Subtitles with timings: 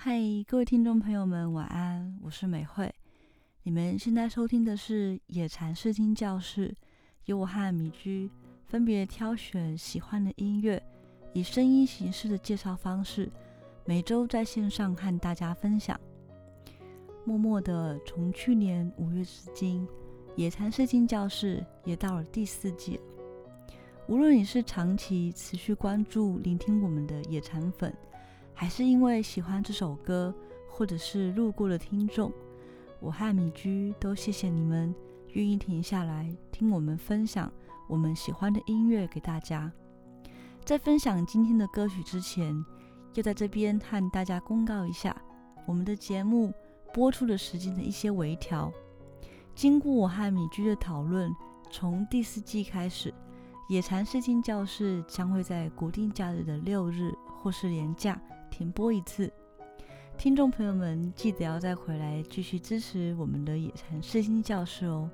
[0.00, 2.88] 嗨，各位听众朋友们，晚安，我是美惠。
[3.64, 6.72] 你们现在收听的是野禅视听教室，
[7.24, 8.30] 由我和米居
[8.64, 10.80] 分别挑选喜欢的音乐，
[11.32, 13.28] 以声音形式的介绍方式，
[13.84, 15.98] 每周在线上和大家分享。
[17.24, 19.84] 默默的，从去年五月至今，
[20.36, 23.00] 野禅视听教室也到了第四季。
[24.06, 27.92] 无论你是长期持续关注、聆听我们的野禅粉，
[28.60, 30.34] 还是因为喜欢这首歌，
[30.68, 32.32] 或者是路过的听众，
[32.98, 34.92] 我和米居都谢谢你们
[35.34, 37.52] 愿意停下来听我们分享
[37.86, 39.70] 我们喜欢的音乐给大家。
[40.64, 42.52] 在分享今天的歌曲之前，
[43.14, 45.16] 要在这边和大家公告一下
[45.64, 46.52] 我们的节目
[46.92, 48.72] 播出的时间的一些微调。
[49.54, 51.32] 经过我和米居的讨论，
[51.70, 53.14] 从第四季开始，
[53.68, 58.20] 野禅视听教室将会在固定假日的六日或是连假。
[58.50, 59.30] 停播一次，
[60.16, 65.08] 听众朋友们记得要再回来继续支持我们的野禅视听教室哦。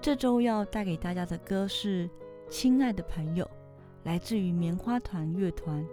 [0.00, 2.08] 这周要带给大家的歌是
[2.48, 3.44] 《亲爱的朋友》，
[4.04, 5.84] 来自于棉花团乐团，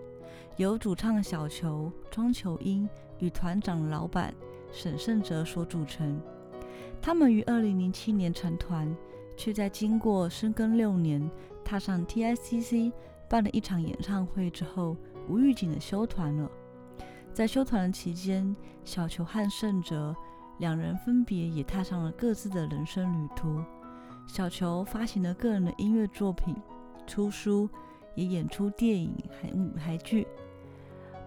[0.57, 2.87] 由主唱小球、庄球英
[3.19, 4.33] 与团长老板
[4.71, 6.21] 沈胜哲所组成。
[7.01, 8.95] 他们于二零零七年成团，
[9.35, 11.27] 却在经过深耕六年，
[11.63, 12.91] 踏上 TICC
[13.27, 14.95] 办了一场演唱会之后。
[15.27, 16.49] 无预警的休团了。
[17.33, 20.15] 在休团的期间，小球和盛哲
[20.59, 23.61] 两人分别也踏上了各自的人生旅途。
[24.25, 26.55] 小球发行了个人的音乐作品，
[27.05, 27.69] 出书，
[28.15, 30.25] 也演出电影还舞台剧。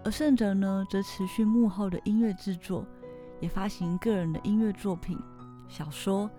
[0.03, 2.85] 而盛哲呢，则持续幕后的音乐制作，
[3.39, 5.17] 也发行个人的音乐作品、
[5.67, 6.29] 小说，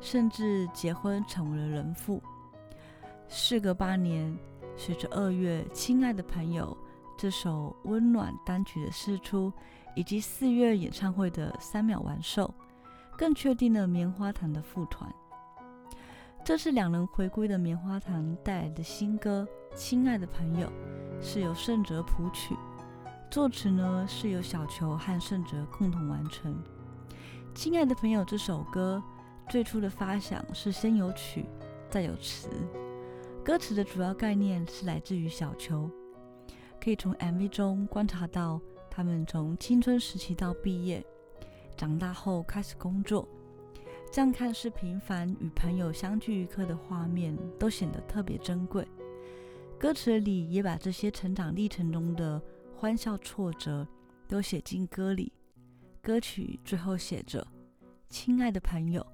[0.00, 2.22] 甚至结婚成为了人父。
[3.28, 4.34] 事隔八年，
[4.76, 6.74] 随着二月《亲爱的朋友》。
[7.18, 9.52] 这首温暖单曲的释出，
[9.96, 12.54] 以及四月演唱会的三秒完售，
[13.16, 15.12] 更确定了棉花糖的复团。
[16.44, 19.44] 这次两人回归的棉花糖带来的新歌
[19.76, 20.68] 《亲爱的朋友》，
[21.20, 22.56] 是由盛哲谱曲，
[23.28, 26.54] 作词呢是由小球和盛哲共同完成。
[27.52, 29.02] 《亲爱的朋友》这首歌
[29.48, 31.44] 最初的发想是先有曲，
[31.90, 32.48] 再有词，
[33.44, 35.90] 歌词的主要概念是来自于小球。
[36.80, 41.04] 可以从 MV 中观察到，他们从青春时期到毕业，
[41.76, 43.28] 长大后开始工作，
[44.12, 48.86] 这样看似平凡与朋友相聚一刻的画面，都显得特别珍贵。
[49.78, 52.40] 歌词里也把这些成长历程中的
[52.76, 53.86] 欢笑挫折
[54.26, 55.32] 都写进歌里。
[56.00, 57.46] 歌曲最后写着
[58.08, 59.04] ：“亲爱的朋友，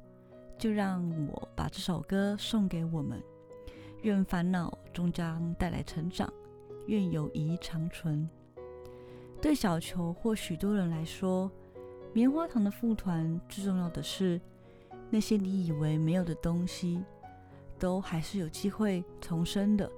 [0.58, 3.22] 就让我把这首歌送给我们，
[4.02, 6.32] 愿烦恼终将带来成长。”
[6.86, 8.28] 愿友谊长存。
[9.40, 11.50] 对小球或许多人来说，
[12.12, 14.40] 棉花糖的副团最重要的是，
[15.10, 17.02] 那些你以为没有的东西，
[17.78, 19.90] 都还是有机会重生的。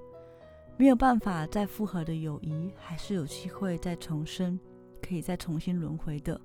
[0.75, 4.59] 没有办法再复合的友谊，还是有机会再重生，
[5.01, 6.39] 可以再重新轮回的，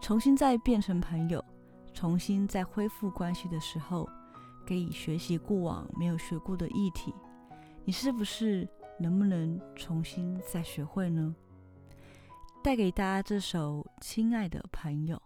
[0.00, 1.44] 重新再变成朋友，
[1.92, 4.08] 重新再恢复关系的时候，
[4.66, 7.12] 可以学习过往没有学过的议题。
[7.84, 8.68] 你是不是？
[8.98, 11.34] 能不能重新再学会呢？
[12.62, 15.16] 带给大家这首《亲爱的朋友》。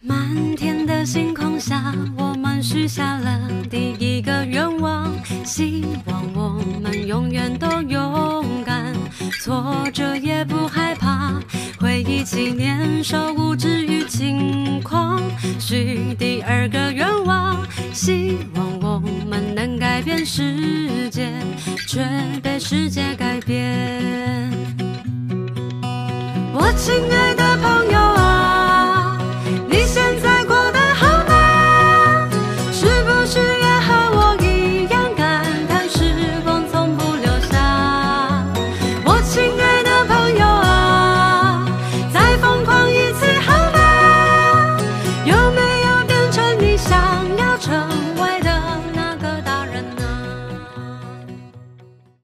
[0.00, 5.12] 满天的星空下，我们许下了第一个愿望，
[5.44, 8.94] 希望我们永远都勇敢，
[9.42, 11.40] 挫折也不害怕，
[11.80, 13.45] 回忆起年少无
[19.26, 21.32] 我们能改变世界，
[21.88, 22.00] 却
[22.44, 24.52] 被世界改变。
[26.54, 27.75] 我亲爱的朋。